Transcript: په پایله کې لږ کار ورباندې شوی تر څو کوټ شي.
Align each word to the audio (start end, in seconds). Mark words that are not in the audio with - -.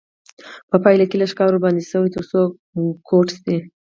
په 0.69 0.75
پایله 0.83 1.05
کې 1.09 1.15
لږ 1.21 1.31
کار 1.39 1.49
ورباندې 1.49 1.83
شوی 1.91 2.09
تر 2.15 2.23
څو 2.31 2.41
کوټ 3.07 3.27
شي. 3.41 3.57